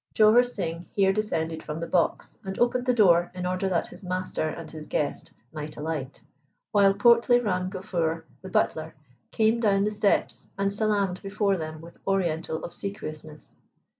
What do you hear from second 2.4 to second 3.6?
and opened the door in